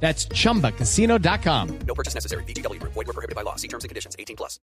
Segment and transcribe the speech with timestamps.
[0.00, 1.78] That's chumbacasino.com.
[1.86, 2.44] No purchase necessary.
[2.44, 2.80] BGW.
[2.82, 3.56] Void were prohibited by law.
[3.56, 4.14] See terms and conditions.
[4.18, 4.60] 18 plus.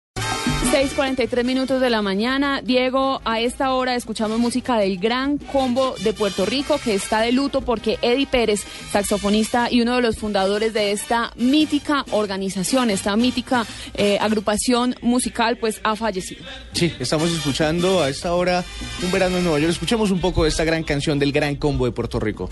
[0.70, 2.62] 6:43 minutos de la mañana.
[2.62, 7.32] Diego, a esta hora escuchamos música del Gran Combo de Puerto Rico que está de
[7.32, 13.16] luto porque Eddie Pérez, saxofonista y uno de los fundadores de esta mítica organización, esta
[13.16, 16.44] mítica eh, agrupación musical, pues ha fallecido.
[16.72, 18.64] Sí, estamos escuchando a esta hora
[19.02, 19.72] un verano en Nueva York.
[19.72, 22.48] Escuchemos un poco de esta gran canción del Gran Combo de Puerto Rico.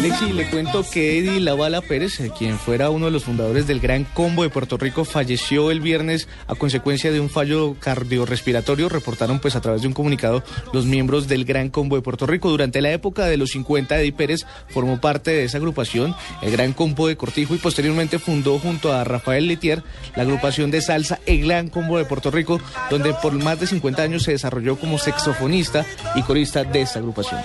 [0.00, 3.80] Lexi, le cuento que Eddie Lavala Pérez, eh, quien fuera uno de los fundadores del
[3.80, 9.40] Gran Combo de Puerto Rico, falleció el viernes a consecuencia de un fallo cardiorrespiratorio, reportaron
[9.40, 10.42] pues a través de un comunicado
[10.72, 12.48] los miembros del Gran Combo de Puerto Rico.
[12.48, 16.72] Durante la época de los 50, Eddie Pérez formó parte de esa agrupación, el Gran
[16.72, 19.82] Combo de Cortijo, y posteriormente fundó junto a Rafael Letier
[20.16, 24.02] la agrupación de salsa El Gran Combo de Puerto Rico, donde por más de 50
[24.02, 27.40] años se desarrolló como saxofonista y corista de esta agrupación.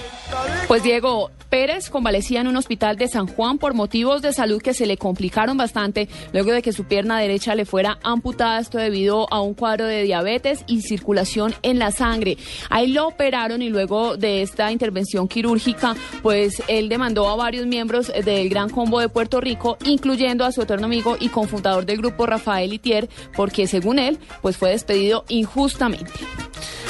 [0.67, 4.73] Pues Diego Pérez convalecía en un hospital de San Juan por motivos de salud que
[4.73, 9.31] se le complicaron bastante luego de que su pierna derecha le fuera amputada, esto debido
[9.31, 12.38] a un cuadro de diabetes y circulación en la sangre.
[12.72, 18.11] Ahí lo operaron y luego de esta intervención quirúrgica, pues él demandó a varios miembros
[18.25, 22.25] del Gran Combo de Puerto Rico, incluyendo a su eterno amigo y cofundador del grupo
[22.25, 26.11] Rafael Itier, porque según él, pues fue despedido injustamente.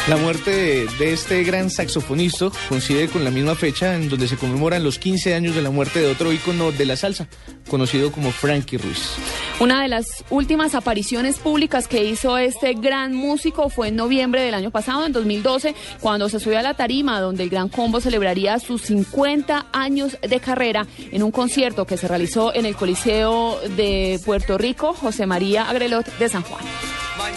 [0.08, 4.84] La muerte de, este gran saxofonista coincide con la misma fecha en donde se conmemoran
[4.84, 7.28] los 15 años de la muerte de otro ícono de la salsa,
[7.68, 9.16] conocido como Frankie Ruiz.
[9.60, 14.54] Una de las últimas apariciones públicas que hizo este gran músico fue en noviembre del
[14.54, 18.60] año pasado, en 2012, cuando se subió a la tarima donde el Gran Combo celebraría
[18.60, 24.20] sus 50 años de carrera en un concierto que se realizó en el Coliseo de
[24.24, 26.64] Puerto Rico, José María Agrelot de San Juan.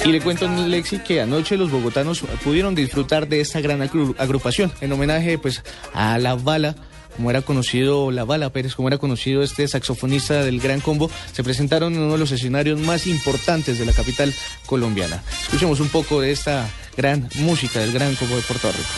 [0.05, 4.73] Y le cuento, Lexi, que anoche los bogotanos pudieron disfrutar de esta gran agru- agrupación
[4.81, 5.63] en homenaje pues
[5.93, 6.75] a La Bala.
[7.17, 11.43] Como era conocido La Bala Pérez, como era conocido este saxofonista del Gran Combo, se
[11.43, 14.33] presentaron en uno de los escenarios más importantes de la capital
[14.67, 15.21] colombiana.
[15.43, 18.89] Escuchemos un poco de esta gran música del Gran Combo de Puerto Rico.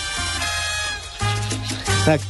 [2.05, 2.21] Sac-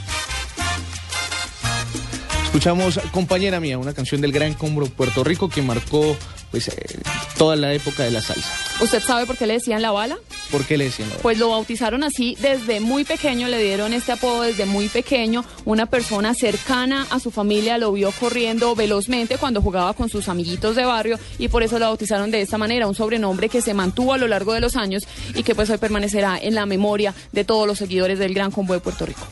[2.50, 6.16] Escuchamos Compañera Mía, una canción del Gran Combo de Puerto Rico que marcó
[6.50, 6.98] pues eh,
[7.38, 8.50] toda la época de la salsa.
[8.80, 10.18] ¿Usted sabe por qué le decían la bala?
[10.50, 14.10] ¿Por qué le decían la Pues lo bautizaron así desde muy pequeño, le dieron este
[14.10, 15.44] apodo desde muy pequeño.
[15.64, 20.74] Una persona cercana a su familia lo vio corriendo velozmente cuando jugaba con sus amiguitos
[20.74, 24.12] de barrio y por eso lo bautizaron de esta manera, un sobrenombre que se mantuvo
[24.12, 25.04] a lo largo de los años
[25.36, 28.74] y que pues hoy permanecerá en la memoria de todos los seguidores del Gran Combo
[28.74, 29.24] de Puerto Rico.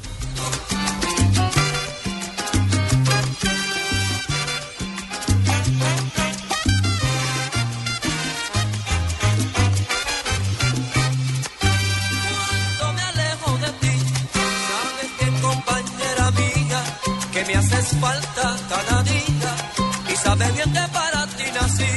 [17.48, 19.50] me haces falta cada día
[20.12, 21.94] y sabes bien que para ti nací.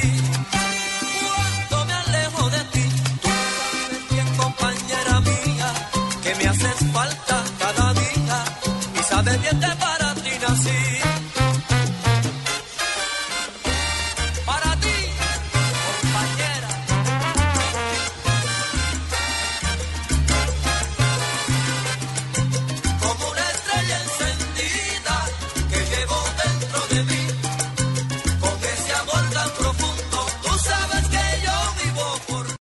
[1.68, 2.84] Cuando me alejo de ti,
[3.22, 5.68] tú sabes bien compañera mía
[6.22, 8.38] que me haces falta cada día
[8.98, 11.01] y sabes bien que para ti nací.